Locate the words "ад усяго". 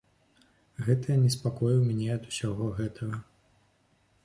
2.15-2.73